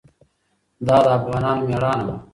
[0.87, 2.15] دا د افغانانو مېړانه وه.